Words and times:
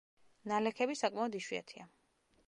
ნალექები 0.51 0.95
საკმაოდ 1.01 1.37
იშვიათია. 1.41 1.87